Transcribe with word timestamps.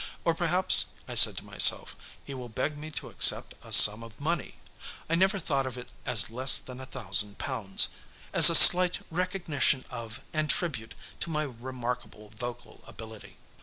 Or 0.25 0.33
perhaps, 0.33 0.85
I 1.07 1.13
said 1.13 1.37
to 1.37 1.45
myself, 1.45 1.95
he 2.25 2.33
will 2.33 2.49
beg 2.49 2.75
me 2.75 2.89
to 2.89 3.09
accept 3.09 3.53
a 3.63 3.71
sum 3.71 4.01
of 4.01 4.19
money 4.19 4.55
I 5.07 5.13
never 5.13 5.37
thought 5.37 5.67
of 5.67 5.77
it 5.77 5.89
as 6.07 6.31
less 6.31 6.57
than 6.57 6.79
a 6.81 6.87
thousand 6.87 7.37
pounds 7.37 7.89
as 8.33 8.49
a 8.49 8.55
slight 8.55 9.05
recognition 9.11 9.85
of 9.91 10.19
and 10.33 10.49
tribute 10.49 10.95
to 11.19 11.29
my 11.29 11.43
remarkable 11.43 12.29
vocal 12.29 12.83
ability. 12.87 13.37